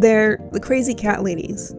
[0.00, 1.74] They're the crazy cat ladies,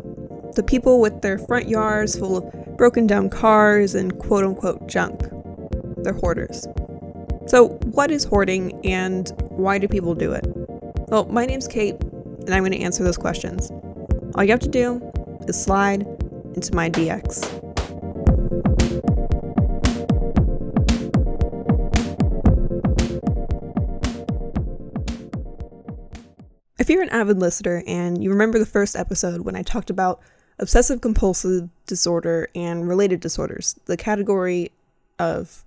[0.55, 5.19] the people with their front yards full of broken down cars and quote unquote junk.
[6.03, 6.67] They're hoarders.
[7.47, 10.45] So, what is hoarding and why do people do it?
[11.07, 13.71] Well, my name's Kate, and I'm going to answer those questions.
[14.35, 15.01] All you have to do
[15.47, 16.01] is slide
[16.55, 17.60] into my DX.
[27.11, 30.21] Avid listener and you remember the first episode when I talked about
[30.59, 34.71] obsessive compulsive disorder and related disorders, the category
[35.19, 35.65] of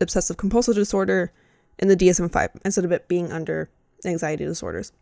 [0.00, 1.32] obsessive compulsive disorder
[1.78, 3.68] in the DSM 5 instead of it being under
[4.04, 4.92] anxiety disorders.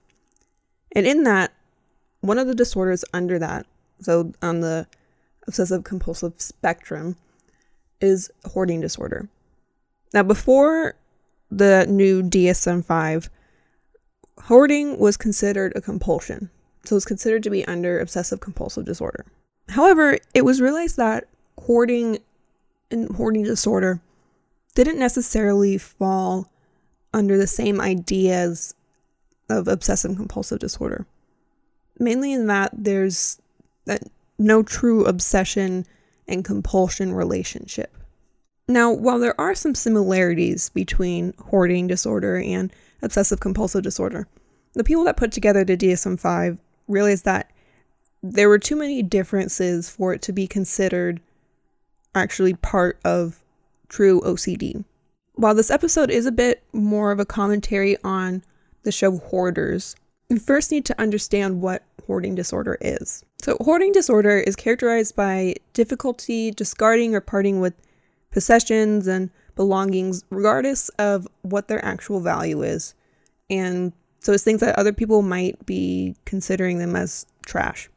[0.94, 1.52] And in that,
[2.20, 3.66] one of the disorders under that,
[4.00, 4.86] so on the
[5.46, 7.16] obsessive compulsive spectrum,
[8.00, 9.28] is hoarding disorder.
[10.12, 10.94] Now, before
[11.50, 13.30] the new DSM 5,
[14.42, 16.50] hoarding was considered a compulsion.
[16.84, 19.26] So it was considered to be under obsessive compulsive disorder.
[19.68, 22.18] However, it was realized that hoarding
[22.90, 24.00] and hoarding disorder
[24.74, 26.50] didn't necessarily fall
[27.12, 28.74] under the same ideas
[29.50, 31.06] of obsessive compulsive disorder.
[31.98, 33.40] Mainly in that there's
[34.38, 35.84] no true obsession
[36.26, 37.96] and compulsion relationship.
[38.68, 44.26] Now, while there are some similarities between hoarding disorder and obsessive compulsive disorder,
[44.74, 47.50] the people that put together the DSM 5 realized that
[48.22, 51.20] there were too many differences for it to be considered
[52.14, 53.42] actually part of
[53.88, 54.84] true OCD.
[55.34, 58.42] While this episode is a bit more of a commentary on
[58.82, 59.94] the show Hoarders,
[60.28, 63.24] we first need to understand what hoarding disorder is.
[63.40, 67.74] So, hoarding disorder is characterized by difficulty discarding or parting with
[68.30, 72.94] possessions and belongings, regardless of what their actual value is.
[73.50, 77.90] And so, it's things that other people might be considering them as trash.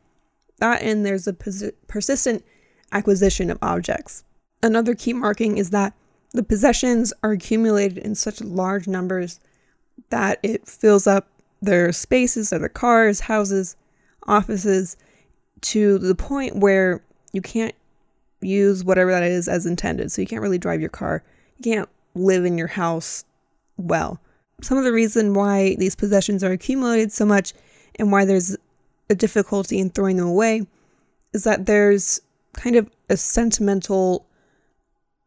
[0.57, 2.43] That and there's a pers- persistent
[2.91, 4.23] acquisition of objects.
[4.63, 5.93] Another key marking is that
[6.33, 9.39] the possessions are accumulated in such large numbers
[10.09, 11.27] that it fills up
[11.61, 13.75] their spaces, their cars, houses,
[14.25, 14.97] offices,
[15.61, 17.03] to the point where
[17.33, 17.75] you can't
[18.41, 20.11] use whatever that is as intended.
[20.11, 21.23] So you can't really drive your car.
[21.61, 23.23] Can't live in your house
[23.77, 24.19] well.
[24.61, 27.53] Some of the reason why these possessions are accumulated so much
[27.95, 28.55] and why there's
[29.09, 30.67] a difficulty in throwing them away
[31.33, 32.21] is that there's
[32.53, 34.25] kind of a sentimental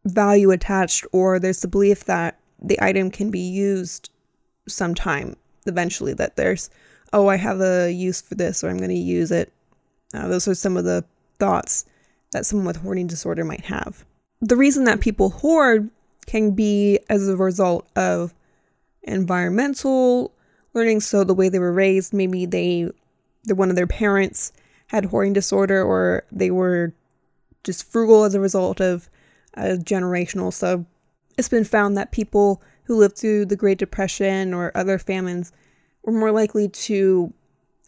[0.05, 4.11] value attached, or there's the belief that the item can be used
[4.69, 6.69] sometime eventually, that there's,
[7.13, 9.53] oh, I have a use for this, or I'm going to use it.
[10.13, 11.05] Uh, those are some of the
[11.39, 11.87] thoughts
[12.33, 14.05] that someone with hoarding disorder might have.
[14.41, 15.91] The reason that people hoard
[16.27, 18.35] can be as a result of
[19.03, 20.33] environmental
[20.73, 21.01] learning.
[21.01, 22.91] So the way they were raised, maybe they,
[23.45, 24.53] the one of their parents
[24.89, 26.95] had hoarding disorder, or they were
[27.63, 29.09] just frugal as a result of
[29.57, 30.53] uh, generational.
[30.53, 30.85] So
[31.39, 35.53] it's been found that people who lived through the Great Depression or other famines
[36.03, 37.33] were more likely to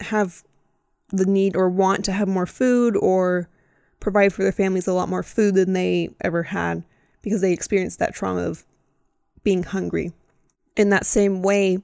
[0.01, 0.43] have
[1.09, 3.49] the need or want to have more food or
[4.01, 6.85] provide for their families a lot more food than they ever had
[7.27, 8.65] because they experienced that trauma of
[9.43, 10.13] being hungry.
[10.77, 11.79] In that same way,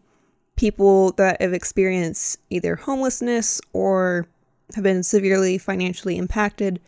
[0.54, 4.28] people that have experienced either homelessness or
[4.76, 6.80] have been severely financially impacted,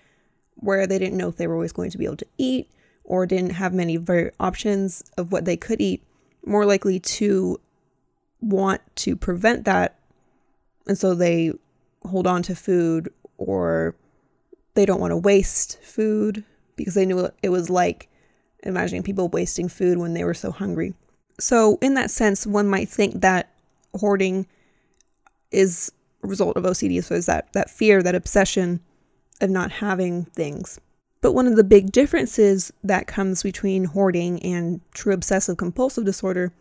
[0.54, 2.70] where they didn't know if they were always going to be able to eat
[3.02, 3.98] or didn't have many
[4.38, 6.04] options of what they could eat,
[6.46, 7.60] more likely to
[8.40, 9.98] want to prevent that.
[10.86, 11.50] And so they
[12.04, 13.96] hold on to food or
[14.74, 16.44] they don't want to waste food
[16.76, 18.08] because they knew what it was like
[18.64, 20.94] imagining people wasting food when they were so hungry.
[21.38, 23.50] So, in that sense, one might think that
[23.98, 24.46] hoarding
[25.50, 25.90] is
[26.22, 27.02] a result of OCD.
[27.02, 28.80] So, is that, that fear, that obsession
[29.40, 30.80] of not having things.
[31.20, 36.52] But one of the big differences that comes between hoarding and true obsessive compulsive disorder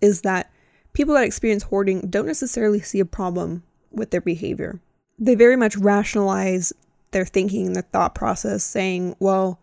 [0.00, 0.50] is that
[0.92, 4.80] people that experience hoarding don't necessarily see a problem with their behavior.
[5.18, 6.72] They very much rationalize
[7.12, 9.58] their thinking and their thought process, saying, well,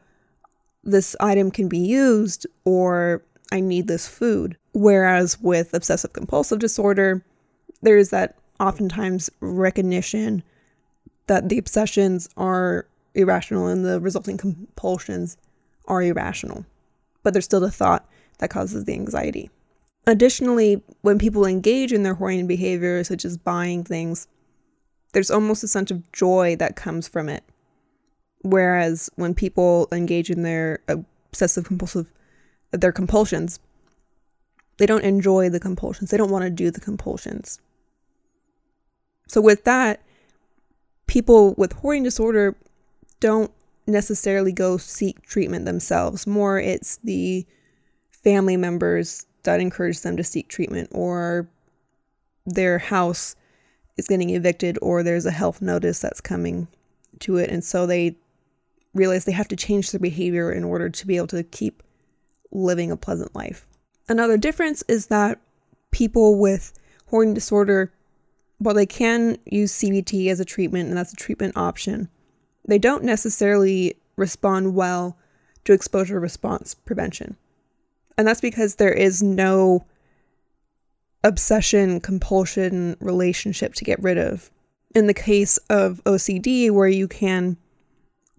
[0.92, 4.58] this item can be used or I need this food.
[4.74, 7.24] Whereas with obsessive compulsive disorder,
[7.82, 10.44] there is that oftentimes recognition
[11.28, 15.38] that the obsessions are irrational and the resulting compulsions
[15.88, 16.66] are irrational,
[17.24, 18.08] but there's still the thought
[18.40, 19.50] that causes the anxiety.
[20.08, 24.28] Additionally, when people engage in their hoarding behavior, such as buying things,
[25.14, 27.44] there's almost a sense of joy that comes from it.
[28.42, 32.12] Whereas when people engage in their obsessive compulsive,
[32.72, 33.60] their compulsions,
[34.78, 36.10] they don't enjoy the compulsions.
[36.10, 37.60] They don't want to do the compulsions.
[39.28, 40.02] So, with that,
[41.06, 42.56] people with hoarding disorder
[43.20, 43.52] don't
[43.86, 46.26] necessarily go seek treatment themselves.
[46.26, 47.46] More, it's the
[48.12, 51.50] family members that encourage them to seek treatment, or
[52.46, 53.36] their house
[53.98, 56.70] is getting evicted, or there's a health notice that's coming
[57.20, 57.50] to it.
[57.50, 58.16] And so they
[58.94, 61.84] realize they have to change their behavior in order to be able to keep
[62.52, 63.68] living a pleasant life.
[64.08, 65.40] Another difference is that
[65.92, 66.74] people with
[67.08, 67.94] hoarding disorder,
[68.58, 72.10] while they can use CBT as a treatment and that's a treatment option,
[72.68, 75.18] they don't necessarily respond well
[75.66, 77.38] to exposure response prevention.
[78.18, 79.86] And that's because there is no
[81.24, 84.52] obsession compulsion relationship to get rid of.
[84.96, 87.58] In the case of OCD, where you can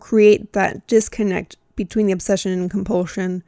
[0.00, 3.43] create that disconnect between the obsession and compulsion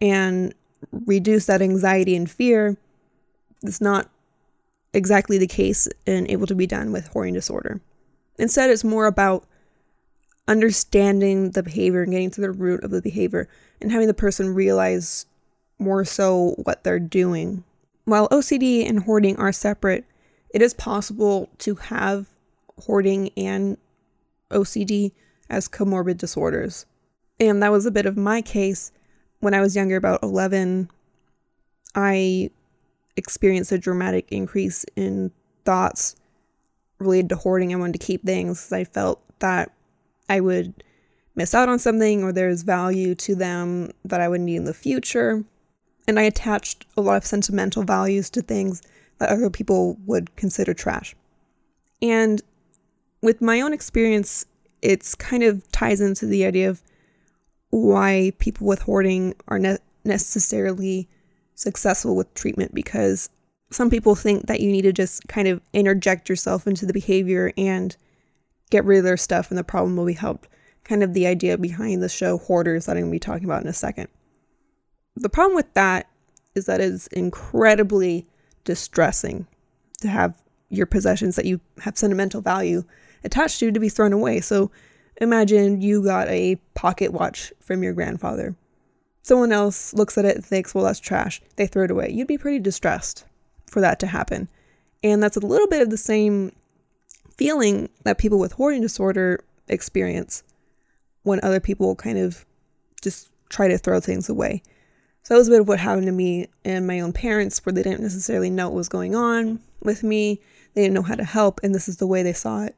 [0.00, 0.54] and
[0.90, 2.76] reduce that anxiety and fear,
[3.62, 4.10] it's not
[4.92, 7.80] exactly the case and able to be done with hoarding disorder.
[8.38, 9.46] Instead, it's more about
[10.46, 13.48] understanding the behavior and getting to the root of the behavior
[13.80, 15.26] and having the person realize
[15.78, 17.64] more so what they're doing.
[18.04, 20.04] While OCD and hoarding are separate,
[20.52, 22.26] it is possible to have
[22.82, 23.78] hoarding and
[24.50, 25.12] OCD
[25.50, 26.86] as comorbid disorders.
[27.40, 28.92] And that was a bit of my case
[29.40, 30.90] when I was younger, about 11.
[31.94, 32.50] I
[33.16, 35.30] experienced a dramatic increase in
[35.64, 36.16] thoughts
[36.98, 37.72] related to hoarding.
[37.72, 38.72] I wanted to keep things.
[38.72, 39.72] I felt that
[40.28, 40.82] I would
[41.34, 44.74] miss out on something or there's value to them that I would need in the
[44.74, 45.44] future.
[46.06, 48.82] And I attached a lot of sentimental values to things
[49.18, 51.14] that other people would consider trash.
[52.02, 52.42] And
[53.22, 54.44] with my own experience,
[54.84, 56.82] it's kind of ties into the idea of
[57.70, 61.08] why people with hoarding are ne- necessarily
[61.54, 63.30] successful with treatment because
[63.70, 67.52] some people think that you need to just kind of interject yourself into the behavior
[67.56, 67.96] and
[68.70, 70.48] get rid of their stuff and the problem will be helped.
[70.84, 73.62] Kind of the idea behind the show Hoarders that I'm going to be talking about
[73.62, 74.08] in a second.
[75.16, 76.08] The problem with that
[76.54, 78.26] is that it's incredibly
[78.64, 79.46] distressing
[80.02, 82.84] to have your possessions that you have sentimental value
[83.24, 84.40] attached to to be thrown away.
[84.40, 84.70] So
[85.16, 88.54] imagine you got a pocket watch from your grandfather.
[89.22, 91.40] Someone else looks at it and thinks, well, that's trash.
[91.56, 92.10] They throw it away.
[92.10, 93.24] You'd be pretty distressed
[93.66, 94.48] for that to happen.
[95.02, 96.52] And that's a little bit of the same
[97.36, 100.42] feeling that people with hoarding disorder experience
[101.22, 102.44] when other people kind of
[103.02, 104.62] just try to throw things away.
[105.22, 107.72] So that was a bit of what happened to me and my own parents, where
[107.72, 110.40] they didn't necessarily know what was going on with me.
[110.74, 112.76] They didn't know how to help, and this is the way they saw it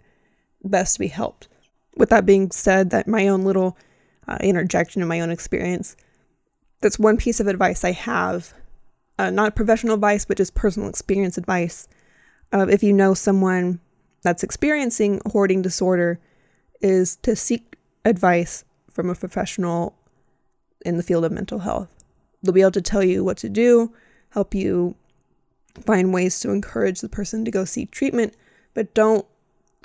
[0.66, 1.48] best to be helped.
[1.96, 3.76] With that being said, that my own little
[4.28, 5.96] uh, interjection in my own experience,
[6.80, 8.52] that's one piece of advice I have.
[9.18, 11.88] Uh, not professional advice, but just personal experience advice.
[12.52, 13.80] Uh, if you know someone
[14.22, 16.20] that's experiencing hoarding disorder,
[16.80, 19.94] is to seek advice from a professional
[20.84, 21.88] in the field of mental health.
[22.42, 23.92] They'll be able to tell you what to do,
[24.30, 24.94] help you
[25.84, 28.34] find ways to encourage the person to go seek treatment,
[28.74, 29.26] but don't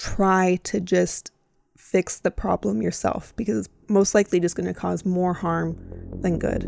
[0.01, 1.31] try to just
[1.77, 5.77] fix the problem yourself because it's most likely just going to cause more harm
[6.21, 6.63] than good.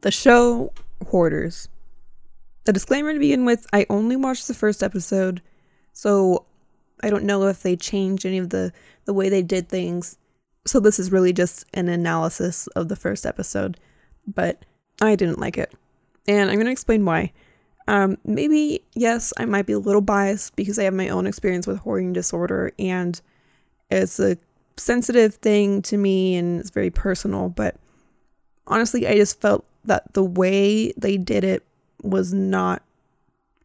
[0.00, 0.72] The show
[1.06, 1.68] Hoarders.
[2.64, 5.42] The disclaimer to begin with I only watched the first episode,
[5.92, 6.44] so
[7.02, 8.72] I don't know if they changed any of the,
[9.04, 10.18] the way they did things.
[10.66, 13.78] So this is really just an analysis of the first episode,
[14.26, 14.64] but
[15.00, 15.72] I didn't like it.
[16.26, 17.32] And I'm going to explain why.
[17.88, 21.66] Um, maybe, yes, I might be a little biased because I have my own experience
[21.66, 23.20] with hoarding disorder and
[23.90, 24.36] it's a
[24.76, 27.76] sensitive thing to me and it's very personal, but
[28.66, 31.64] honestly, I just felt that the way they did it
[32.02, 32.82] was not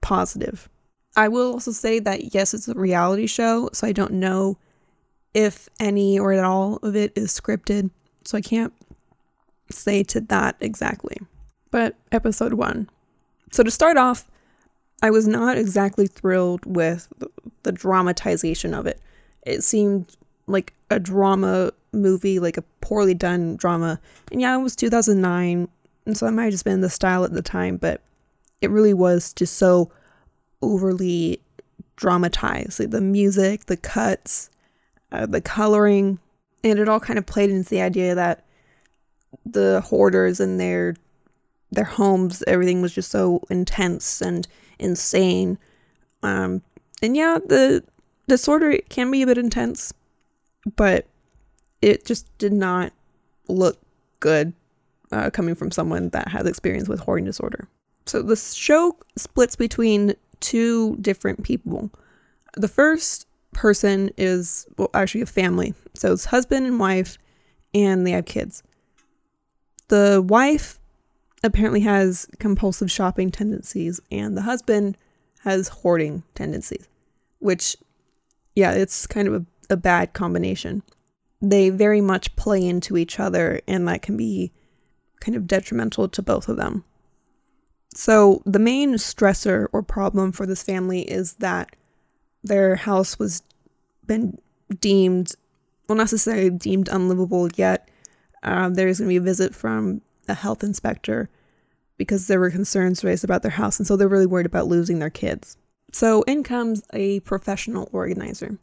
[0.02, 0.70] positive.
[1.16, 4.58] I will also say that yes, it's a reality show, so I don't know
[5.34, 7.90] if any or at all of it is scripted,
[8.24, 8.74] so I can't
[9.70, 11.18] say to that exactly.
[11.70, 12.90] But episode one.
[13.52, 14.30] So to start off,
[15.02, 17.08] I was not exactly thrilled with
[17.64, 19.02] the dramatization of it.
[19.46, 20.16] It seemed
[20.48, 24.00] like a drama movie, like a poorly done drama.
[24.32, 25.68] And yeah, it was 2009,
[26.06, 28.02] and so that might have just been the style at the time, but
[28.62, 29.92] it really was just so
[30.62, 31.42] overly
[31.96, 32.80] dramatized.
[32.80, 34.50] Like the music, the cuts,
[35.12, 36.20] uh, the coloring,
[36.64, 38.46] and it all kind of played into the idea that
[39.46, 40.96] the hoarders and their
[41.72, 44.46] their homes, everything was just so intense and
[44.78, 45.58] insane.
[46.22, 46.62] Um,
[47.02, 47.84] and yeah, the
[48.28, 49.94] disorder can be a bit intense,
[50.76, 51.06] but
[51.82, 52.92] it just did not
[53.48, 53.80] look
[54.20, 54.54] good
[55.12, 57.68] uh, coming from someone that has experience with hoarding disorder.
[58.06, 61.90] So the show splits between two different people.
[62.56, 65.74] The first person is well, actually a family.
[65.94, 67.18] So it's husband and wife,
[67.74, 68.64] and they have kids.
[69.88, 70.80] The wife
[71.44, 74.98] apparently has compulsive shopping tendencies, and the husband
[75.40, 76.88] has hoarding tendencies,
[77.40, 77.76] which,
[78.56, 80.84] yeah, it's kind of a, a bad combination.
[81.42, 84.52] They very much play into each other, and that can be
[85.20, 86.84] kind of detrimental to both of them.
[87.94, 91.76] So, the main stressor or problem for this family is that
[92.44, 93.44] their house was
[94.08, 94.38] been
[94.80, 95.34] deemed,
[95.88, 97.90] well, not necessarily deemed unlivable yet.
[98.44, 101.30] Uh, there's going to be a visit from a health inspector
[101.98, 105.00] because there were concerns raised about their house, and so they're really worried about losing
[105.00, 105.58] their kids.
[105.92, 108.58] So in comes a professional organizer.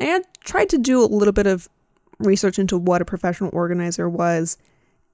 [0.00, 1.68] I tried to do a little bit of
[2.18, 4.56] research into what a professional organizer was,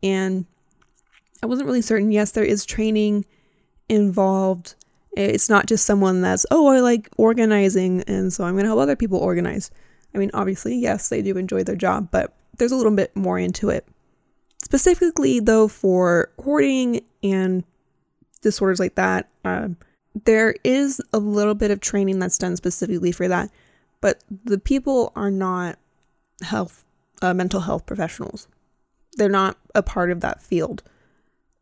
[0.03, 0.47] and
[1.43, 2.11] I wasn't really certain.
[2.11, 3.27] Yes, there is training
[3.89, 4.75] involved.
[5.13, 8.81] It's not just someone that's, oh, I like organizing, and so I'm going to help
[8.81, 9.71] other people organize.
[10.15, 13.39] I mean, obviously, yes, they do enjoy their job, but there's a little bit more
[13.39, 13.87] into it.
[14.63, 17.65] Specifically, though, for hoarding and
[18.43, 19.77] disorders like that, um,
[20.25, 23.51] there is a little bit of training that's done specifically for that,
[24.01, 25.79] but the people are not
[26.43, 26.85] health,
[27.23, 28.49] uh, mental health professionals.
[29.17, 30.83] They're not a part of that field.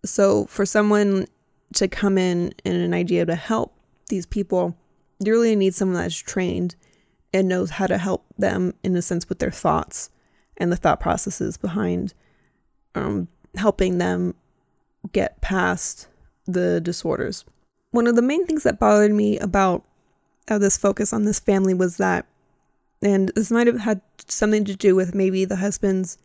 [0.04, 1.26] So, for someone
[1.74, 3.74] to come in and an idea to help
[4.08, 4.76] these people,
[5.18, 6.76] you really need someone that's trained
[7.32, 10.10] and knows how to help them in a sense with their thoughts
[10.56, 12.14] and the thought processes behind
[12.94, 14.34] um, helping them
[15.12, 16.08] get past
[16.46, 17.44] the disorders.
[17.90, 19.84] One of the main things that bothered me about
[20.48, 22.26] uh, this focus on this family was that,
[23.02, 26.18] and this might have had something to do with maybe the husband's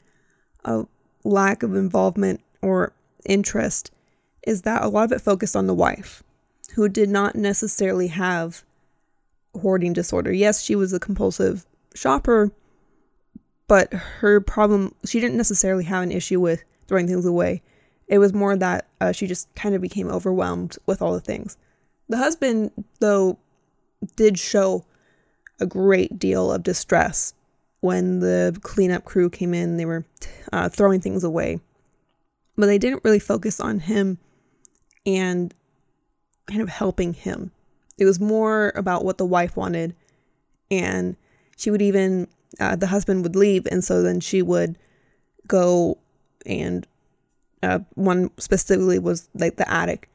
[0.66, 0.84] uh,
[1.24, 2.94] lack of involvement or
[3.26, 3.92] interest,
[4.44, 6.24] is that a lot of it focused on the wife,
[6.76, 8.64] who did not necessarily have
[9.60, 10.32] hoarding disorder.
[10.32, 12.52] Yes, she was a compulsive shopper,
[13.68, 17.62] but her problem, she didn't necessarily have an issue with throwing things away.
[18.08, 21.58] It was more that uh, she just kind of became overwhelmed with all the things.
[22.10, 23.38] The husband, though,
[24.16, 24.86] did show
[25.60, 27.34] a great deal of distress
[27.80, 29.78] when the cleanup crew came in.
[29.78, 30.06] They were
[30.52, 31.60] uh, throwing things away,
[32.58, 34.18] but they didn't really focus on him
[35.06, 35.54] and
[36.48, 37.52] kind of helping him.
[37.98, 39.96] It was more about what the wife wanted,
[40.70, 41.16] and
[41.58, 42.28] she would even
[42.60, 44.78] uh, the husband would leave, and so then she would
[45.48, 45.98] go
[46.46, 46.88] and
[47.64, 50.10] uh, one specifically was like the attic.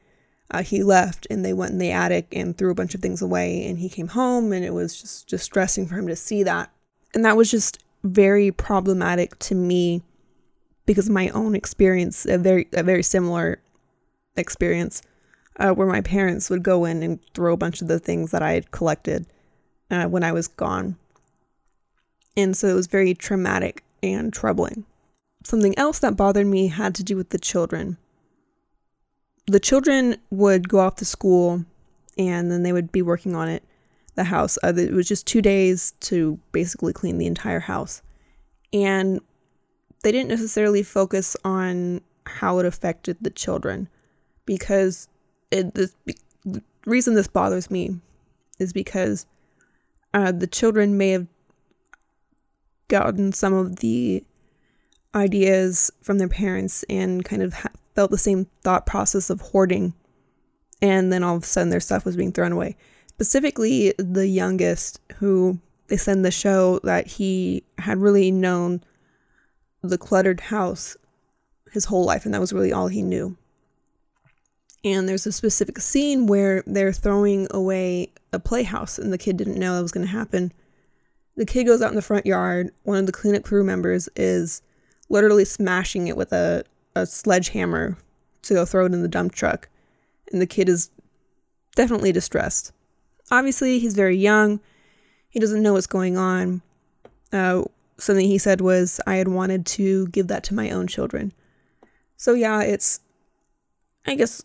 [0.49, 3.21] Uh, he left and they went in the attic and threw a bunch of things
[3.21, 6.71] away and he came home and it was just distressing for him to see that
[7.13, 10.01] and that was just very problematic to me
[10.85, 13.59] because of my own experience a very a very similar
[14.37, 15.01] experience
[15.59, 18.41] uh, where my parents would go in and throw a bunch of the things that
[18.41, 19.25] I had collected
[19.91, 20.97] uh, when I was gone
[22.37, 24.85] and so it was very traumatic and troubling.
[25.43, 27.97] Something else that bothered me had to do with the children.
[29.47, 31.65] The children would go off to school
[32.17, 33.63] and then they would be working on it,
[34.15, 34.57] the house.
[34.63, 38.03] Uh, it was just two days to basically clean the entire house.
[38.71, 39.19] And
[40.03, 43.89] they didn't necessarily focus on how it affected the children
[44.47, 45.07] because
[45.51, 45.93] it, this,
[46.43, 47.99] the reason this bothers me
[48.57, 49.27] is because
[50.15, 51.27] uh, the children may have
[52.87, 54.23] gotten some of the
[55.13, 59.93] ideas from their parents and kind of ha- felt the same thought process of hoarding.
[60.81, 62.75] And then all of a sudden their stuff was being thrown away.
[63.09, 68.81] Specifically, the youngest, who they in the show that he had really known
[69.81, 70.97] the cluttered house
[71.71, 73.37] his whole life, and that was really all he knew.
[74.83, 79.59] And there's a specific scene where they're throwing away a playhouse, and the kid didn't
[79.59, 80.53] know that was going to happen.
[81.35, 82.71] The kid goes out in the front yard.
[82.83, 84.61] One of the cleanup crew members is
[85.09, 86.63] literally smashing it with a,
[86.95, 87.97] a sledgehammer
[88.43, 89.69] to go throw it in the dump truck.
[90.31, 90.89] And the kid is
[91.75, 92.71] definitely distressed.
[93.29, 94.59] Obviously, he's very young.
[95.29, 96.61] He doesn't know what's going on.
[97.31, 97.63] Uh,
[97.97, 101.33] something he said was, I had wanted to give that to my own children.
[102.15, 102.99] So, yeah, it's,
[104.05, 104.43] I guess,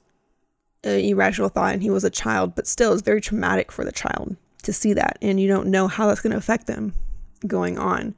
[0.84, 3.92] an irrational thought, and he was a child, but still, it's very traumatic for the
[3.92, 6.94] child to see that and you don't know how that's going to affect them
[7.46, 8.14] going on.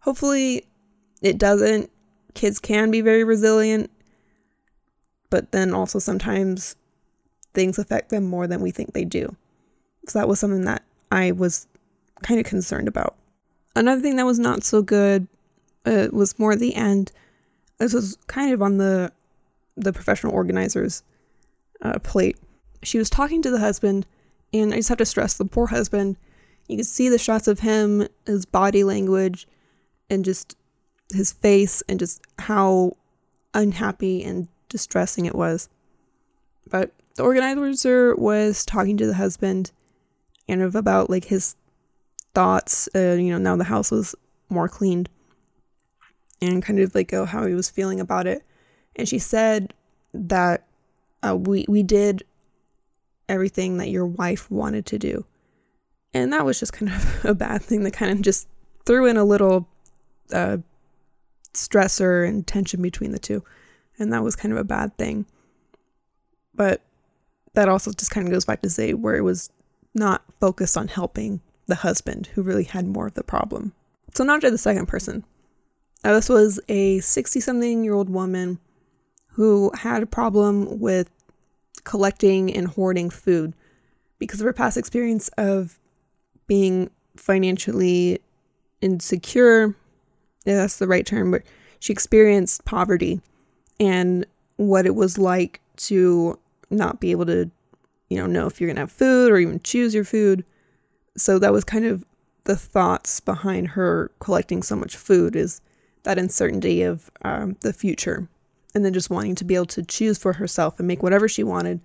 [0.00, 0.66] Hopefully,
[1.22, 1.90] it doesn't.
[2.34, 3.90] Kids can be very resilient,
[5.30, 6.76] but then also sometimes
[7.54, 9.34] things affect them more than we think they do.
[10.08, 11.66] So that was something that I was
[12.22, 13.16] kind of concerned about.
[13.76, 15.28] Another thing that was not so good
[15.86, 17.12] uh, was more at the end.
[17.78, 19.12] This was kind of on the
[19.76, 21.02] the professional organizer's
[21.84, 22.38] uh, plate.
[22.82, 24.06] She was talking to the husband,
[24.52, 26.16] and I just have to stress the poor husband.
[26.68, 29.46] You can see the shots of him, his body language,
[30.10, 30.56] and just
[31.12, 32.96] his face, and just how
[33.52, 35.68] unhappy and distressing it was.
[36.70, 39.70] But the organizer was talking to the husband
[40.48, 41.56] and of about like his
[42.34, 42.88] thoughts.
[42.94, 44.14] Uh, you know, now the house was
[44.48, 45.08] more cleaned
[46.40, 48.42] and kind of like oh, how he was feeling about it.
[48.96, 49.74] And she said
[50.12, 50.66] that
[51.24, 52.24] uh, we we did
[53.28, 55.24] everything that your wife wanted to do,
[56.12, 58.48] and that was just kind of a bad thing that kind of just
[58.84, 59.68] threw in a little
[60.32, 60.58] uh,
[61.52, 63.42] stressor and tension between the two,
[63.98, 65.26] and that was kind of a bad thing.
[66.54, 66.82] But
[67.54, 69.50] that also just kind of goes back to say where it was
[69.94, 73.72] not focused on helping the husband who really had more of the problem.
[74.14, 75.24] So now to the second person.
[76.02, 78.58] Now this was a 60 something year old woman
[79.34, 81.10] who had a problem with
[81.82, 83.54] collecting and hoarding food
[84.18, 85.78] because of her past experience of
[86.46, 88.20] being financially
[88.80, 89.74] insecure.
[90.44, 91.42] Yeah, that's the right term, but
[91.80, 93.20] she experienced poverty
[93.80, 94.24] and
[94.56, 96.38] what it was like to
[96.70, 97.50] not be able to,
[98.08, 100.44] you know, know if you're going to have food or even choose your food.
[101.16, 102.04] So that was kind of
[102.44, 105.60] the thoughts behind her collecting so much food is
[106.04, 108.28] that uncertainty of um, the future
[108.74, 111.44] and then just wanting to be able to choose for herself and make whatever she
[111.44, 111.80] wanted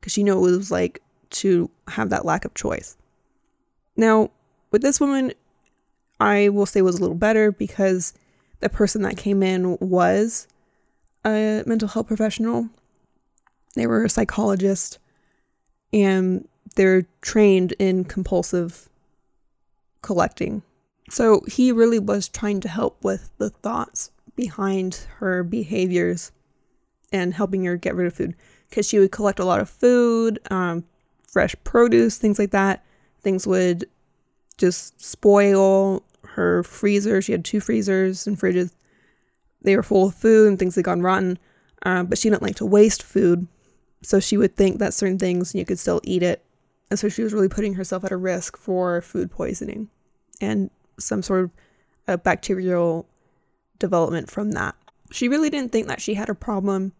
[0.00, 2.96] because she knew it was like to have that lack of choice.
[3.96, 4.30] Now,
[4.70, 5.32] with this woman,
[6.20, 8.12] I will say was a little better because
[8.60, 10.46] the person that came in was
[11.24, 12.68] a mental health professional
[13.76, 14.98] they were a psychologist
[15.92, 18.88] and they're trained in compulsive
[20.02, 20.62] collecting.
[21.10, 26.30] So he really was trying to help with the thoughts behind her behaviors
[27.12, 28.34] and helping her get rid of food
[28.68, 30.84] because she would collect a lot of food, um,
[31.26, 32.84] fresh produce, things like that.
[33.22, 33.86] Things would
[34.58, 37.22] just spoil her freezer.
[37.22, 38.72] She had two freezers and fridges.
[39.62, 41.38] They were full of food and things had gone rotten,
[41.82, 43.46] uh, but she didn't like to waste food.
[44.02, 46.44] So she would think that certain things you could still eat it.
[46.90, 49.88] And so she was really putting herself at a risk for food poisoning
[50.40, 51.50] and some sort
[52.06, 53.08] of bacterial
[53.78, 54.74] development from that.
[55.10, 56.92] She really didn't think that she had a problem.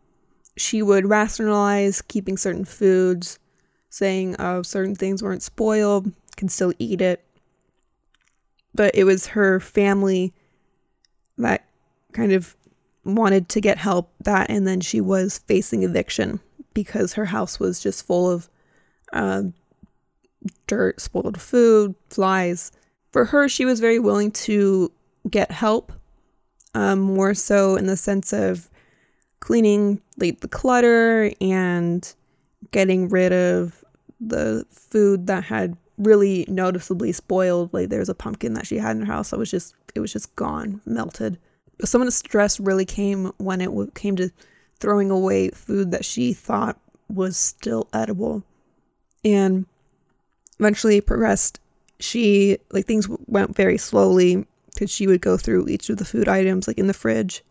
[0.56, 3.38] She would rationalize keeping certain foods,
[3.90, 7.24] saying oh, certain things weren't spoiled, can still eat it.
[8.74, 10.34] But it was her family
[11.38, 11.66] that
[12.12, 12.56] kind of
[13.04, 16.40] wanted to get help that and then she was facing eviction
[16.74, 18.50] because her house was just full of
[19.12, 19.44] uh,
[20.66, 22.72] dirt, spoiled food, flies.
[23.12, 24.92] For her, she was very willing to
[25.30, 25.92] get help,
[26.76, 28.68] um, more so in the sense of
[29.40, 32.14] cleaning like the clutter and
[32.70, 33.82] getting rid of
[34.20, 37.72] the food that had really noticeably spoiled.
[37.72, 40.00] Like there was a pumpkin that she had in her house that was just it
[40.00, 41.38] was just gone, melted.
[41.82, 44.30] Some of the stress really came when it w- came to
[44.78, 48.42] throwing away food that she thought was still edible.
[49.24, 49.64] And
[50.60, 51.58] eventually progressed.
[52.00, 56.28] She, like, things went very slowly because she would go through each of the food
[56.28, 57.42] items, like in the fridge,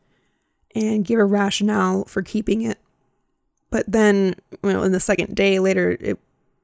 [0.73, 2.77] and give a rationale for keeping it.
[3.69, 6.19] But then, you know, in the second day later, it,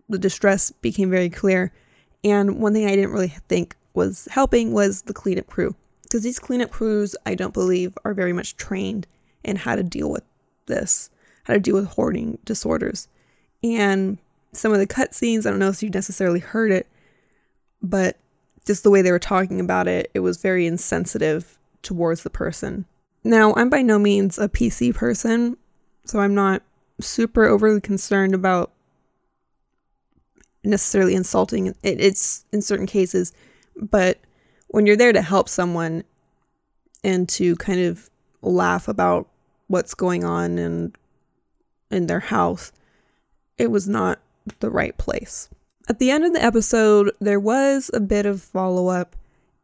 [0.08, 1.74] the distress became very clear.
[2.24, 5.76] And one thing I didn't really think was helping was the cleanup crew.
[6.04, 9.08] Because these cleanup crews, I don't believe, are very much trained
[9.44, 10.24] in how to deal with
[10.68, 11.10] this,
[11.46, 13.08] how to deal with hoarding disorders.
[13.64, 14.18] And
[14.54, 16.88] some of the cutscenes, I don't know if you necessarily heard it,
[17.82, 18.18] but
[18.66, 22.86] just the way they were talking about it, it was very insensitive towards the person.
[23.24, 25.58] Now, I'm by no means a PC person,
[26.06, 26.64] so I'm not
[27.00, 28.72] super overly concerned about
[30.64, 33.34] necessarily insulting it, it's in certain cases,
[33.76, 34.20] but
[34.68, 36.04] when you're there to help someone
[37.04, 38.10] and to kind of
[38.42, 39.28] laugh about
[39.68, 40.94] what's going on in
[41.90, 42.72] in their house,
[43.58, 44.20] it was not
[44.60, 45.50] the right place.
[45.90, 49.16] At the end of the episode, there was a bit of follow up,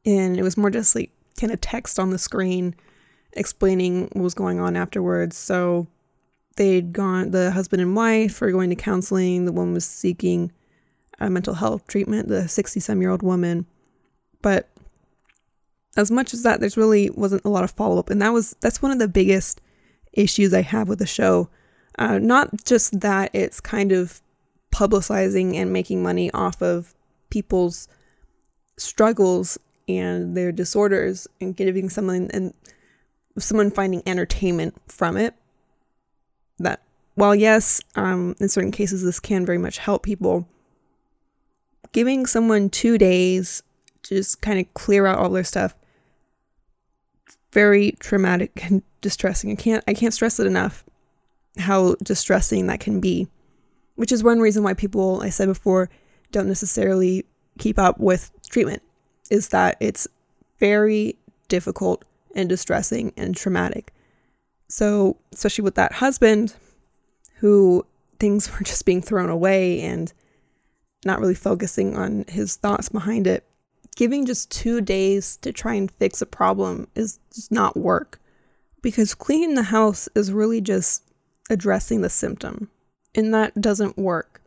[0.06, 2.76] and it was more just like kind of text on the screen
[3.34, 5.38] explaining what was going on afterwards.
[5.38, 5.88] So
[6.56, 9.46] they'd gone, the husband and wife were going to counseling.
[9.46, 10.52] The woman was seeking
[11.20, 13.66] a mental health treatment, the 60 some year old woman.
[14.42, 14.70] But
[15.96, 18.10] as much as that, there's really wasn't a lot of follow up.
[18.10, 19.62] And that was, that's one of the biggest
[20.14, 21.50] issues I have with the show.
[21.98, 24.22] Uh, not just that it's kind of
[24.72, 26.94] publicizing and making money off of
[27.30, 27.88] people's
[28.78, 32.54] struggles and their disorders and giving someone and
[33.38, 35.34] someone finding entertainment from it.
[36.60, 36.82] That
[37.16, 40.48] while yes um, in certain cases this can very much help people
[41.92, 43.64] giving someone two days
[44.04, 45.76] to just kind of clear out all their stuff
[47.52, 49.52] very traumatic and distressing.
[49.52, 50.84] I can't i can't stress it enough
[51.58, 53.28] how distressing that can be
[53.98, 55.90] which is one reason why people i said before
[56.32, 57.26] don't necessarily
[57.58, 58.82] keep up with treatment
[59.30, 60.08] is that it's
[60.60, 62.04] very difficult
[62.36, 63.94] and distressing and traumatic.
[64.70, 66.56] So, especially with that husband
[67.38, 67.86] who
[68.20, 70.12] things were just being thrown away and
[71.06, 73.46] not really focusing on his thoughts behind it,
[73.96, 78.20] giving just two days to try and fix a problem is just not work
[78.82, 81.04] because cleaning the house is really just
[81.50, 82.70] addressing the symptom,
[83.16, 84.42] and that doesn't work.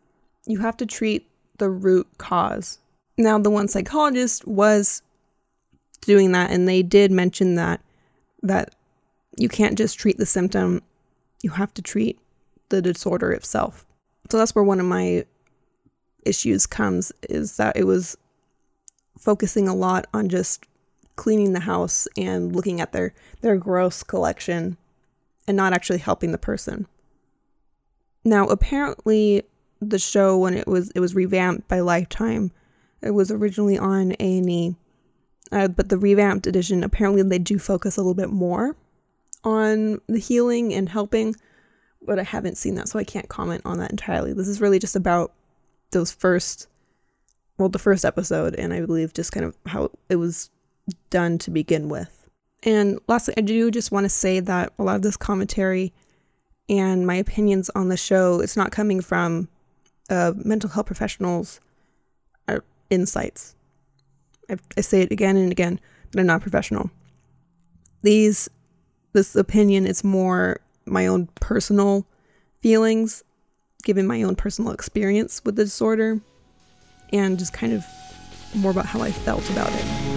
[0.46, 2.78] You have to treat the root cause
[3.20, 5.02] now, the one psychologist was
[6.00, 7.82] doing that, and they did mention that
[8.42, 8.74] that
[9.36, 10.82] you can't just treat the symptom;
[11.42, 12.18] you have to treat
[12.70, 13.84] the disorder itself.
[14.30, 15.26] So that's where one of my
[16.24, 18.16] issues comes is that it was
[19.18, 20.64] focusing a lot on just
[21.16, 24.78] cleaning the house and looking at their their gross collection
[25.46, 26.86] and not actually helping the person.
[28.24, 29.44] Now, apparently
[29.80, 32.52] the show when it was it was revamped by Lifetime
[33.02, 34.74] it was originally on A&E,
[35.52, 38.76] uh, but the revamped edition apparently they do focus a little bit more
[39.42, 41.34] on the healing and helping,
[42.02, 44.32] but I haven't seen that, so I can't comment on that entirely.
[44.32, 45.32] This is really just about
[45.92, 46.68] those first,
[47.56, 50.50] well, the first episode, and I believe just kind of how it was
[51.08, 52.28] done to begin with.
[52.62, 55.94] And lastly, I do just want to say that a lot of this commentary
[56.70, 59.48] and my opinions on the show, it's not coming from
[60.08, 61.60] uh, mental health professionals
[62.90, 63.54] insights.
[64.50, 65.80] I, I say it again and again
[66.10, 66.90] that I'm not professional.
[68.02, 68.50] These,
[69.12, 72.06] this opinion is more my own personal
[72.60, 73.22] feelings,
[73.84, 76.20] given my own personal experience with the disorder,
[77.12, 77.84] and just kind of
[78.54, 80.09] more about how I felt about it.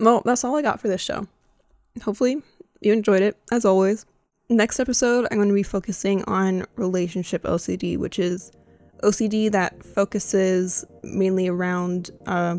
[0.00, 1.28] Well, that's all I got for this show.
[2.02, 2.42] Hopefully,
[2.80, 4.06] you enjoyed it, as always.
[4.48, 8.50] Next episode, I'm going to be focusing on relationship OCD, which is
[9.02, 12.56] OCD that focuses mainly around uh,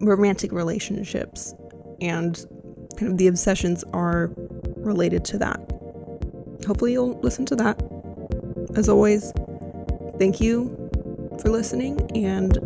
[0.00, 1.54] romantic relationships,
[2.00, 2.44] and
[2.98, 4.30] kind of the obsessions are
[4.76, 5.58] related to that.
[6.66, 7.80] Hopefully, you'll listen to that.
[8.76, 9.32] As always,
[10.18, 10.90] thank you
[11.40, 12.58] for listening, and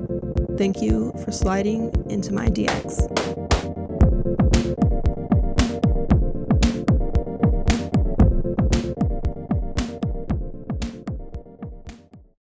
[0.57, 3.44] thank you for sliding into my DX.